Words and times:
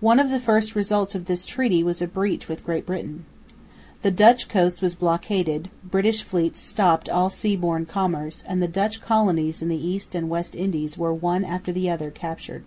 One 0.00 0.18
of 0.18 0.30
the 0.30 0.40
first 0.40 0.74
results 0.74 1.14
of 1.14 1.26
this 1.26 1.44
treaty 1.44 1.82
was 1.82 2.00
a 2.00 2.06
breach 2.06 2.48
with 2.48 2.64
Great 2.64 2.86
Britain. 2.86 3.26
The 4.00 4.10
Dutch 4.10 4.48
coast 4.48 4.80
was 4.80 4.94
blockaded; 4.94 5.68
British 5.84 6.22
fleets 6.22 6.58
stopped 6.58 7.06
all 7.06 7.28
sea 7.28 7.54
borne 7.54 7.84
commerce; 7.84 8.42
and 8.46 8.62
the 8.62 8.66
Dutch 8.66 9.02
colonies 9.02 9.60
in 9.60 9.68
the 9.68 9.76
East 9.86 10.14
and 10.14 10.30
West 10.30 10.54
Indies 10.54 10.96
were 10.96 11.12
one 11.12 11.44
after 11.44 11.70
the 11.70 11.90
other 11.90 12.10
captured. 12.10 12.64